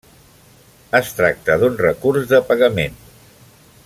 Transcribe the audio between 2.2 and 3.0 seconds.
de pagament.